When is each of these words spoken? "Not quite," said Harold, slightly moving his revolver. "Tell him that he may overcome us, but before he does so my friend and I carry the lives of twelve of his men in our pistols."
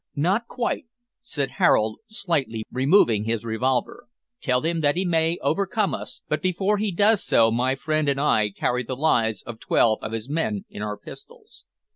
"Not 0.15 0.47
quite," 0.47 0.85
said 1.19 1.51
Harold, 1.61 1.99
slightly 2.07 2.65
moving 2.71 3.25
his 3.25 3.45
revolver. 3.45 4.07
"Tell 4.41 4.61
him 4.61 4.81
that 4.81 4.95
he 4.95 5.05
may 5.05 5.37
overcome 5.43 5.93
us, 5.93 6.23
but 6.27 6.41
before 6.41 6.77
he 6.79 6.91
does 6.91 7.23
so 7.23 7.51
my 7.51 7.75
friend 7.75 8.09
and 8.09 8.19
I 8.19 8.49
carry 8.49 8.81
the 8.81 8.97
lives 8.97 9.43
of 9.43 9.59
twelve 9.59 9.99
of 10.01 10.11
his 10.11 10.27
men 10.27 10.65
in 10.71 10.81
our 10.81 10.97
pistols." 10.97 11.65